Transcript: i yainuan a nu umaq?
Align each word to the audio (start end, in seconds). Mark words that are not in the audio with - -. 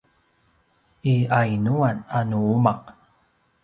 i 1.11 1.13
yainuan 1.31 1.97
a 2.17 2.19
nu 2.29 2.37
umaq? 2.53 2.81